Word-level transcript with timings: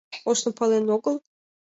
Ожно 0.29 0.49
пален 0.57 0.85
огыл? 0.95 1.15